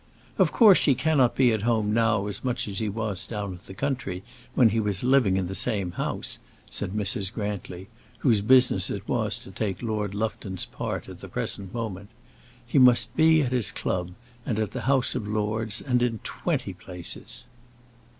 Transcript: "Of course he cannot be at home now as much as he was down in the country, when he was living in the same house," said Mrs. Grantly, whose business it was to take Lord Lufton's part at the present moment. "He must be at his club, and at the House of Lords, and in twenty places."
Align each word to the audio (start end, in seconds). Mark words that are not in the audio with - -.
"Of 0.39 0.51
course 0.51 0.85
he 0.85 0.95
cannot 0.95 1.35
be 1.35 1.51
at 1.51 1.61
home 1.61 1.93
now 1.93 2.25
as 2.25 2.43
much 2.43 2.67
as 2.67 2.79
he 2.79 2.89
was 2.89 3.27
down 3.27 3.51
in 3.53 3.59
the 3.67 3.75
country, 3.75 4.23
when 4.55 4.69
he 4.69 4.79
was 4.79 5.03
living 5.03 5.37
in 5.37 5.45
the 5.45 5.53
same 5.53 5.91
house," 5.91 6.39
said 6.71 6.93
Mrs. 6.93 7.31
Grantly, 7.31 7.87
whose 8.17 8.41
business 8.41 8.89
it 8.89 9.07
was 9.07 9.37
to 9.37 9.51
take 9.51 9.83
Lord 9.83 10.15
Lufton's 10.15 10.65
part 10.65 11.07
at 11.07 11.19
the 11.19 11.29
present 11.29 11.71
moment. 11.71 12.09
"He 12.65 12.79
must 12.79 13.15
be 13.15 13.43
at 13.43 13.51
his 13.51 13.71
club, 13.71 14.13
and 14.43 14.57
at 14.57 14.71
the 14.71 14.81
House 14.81 15.13
of 15.13 15.27
Lords, 15.27 15.81
and 15.81 16.01
in 16.01 16.17
twenty 16.23 16.73
places." 16.73 17.45